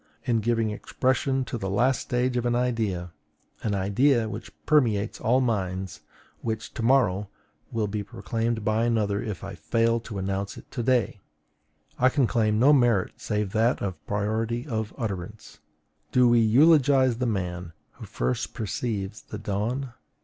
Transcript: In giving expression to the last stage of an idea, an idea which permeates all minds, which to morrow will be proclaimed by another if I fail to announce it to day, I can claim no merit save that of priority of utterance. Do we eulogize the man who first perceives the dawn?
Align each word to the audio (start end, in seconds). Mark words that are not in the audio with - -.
In 0.23 0.39
giving 0.39 0.71
expression 0.71 1.45
to 1.45 1.59
the 1.59 1.69
last 1.69 2.01
stage 2.01 2.35
of 2.35 2.47
an 2.47 2.55
idea, 2.55 3.11
an 3.61 3.75
idea 3.75 4.27
which 4.27 4.51
permeates 4.65 5.21
all 5.21 5.41
minds, 5.41 6.01
which 6.41 6.73
to 6.73 6.81
morrow 6.81 7.29
will 7.71 7.85
be 7.85 8.01
proclaimed 8.01 8.65
by 8.65 8.85
another 8.85 9.21
if 9.21 9.43
I 9.43 9.53
fail 9.53 9.99
to 9.99 10.17
announce 10.17 10.57
it 10.57 10.71
to 10.71 10.81
day, 10.81 11.19
I 11.99 12.09
can 12.09 12.25
claim 12.25 12.57
no 12.57 12.73
merit 12.73 13.13
save 13.17 13.51
that 13.51 13.79
of 13.83 14.03
priority 14.07 14.65
of 14.65 14.91
utterance. 14.97 15.59
Do 16.11 16.27
we 16.27 16.39
eulogize 16.39 17.19
the 17.19 17.27
man 17.27 17.73
who 17.91 18.05
first 18.07 18.55
perceives 18.55 19.21
the 19.21 19.37
dawn? 19.37 19.93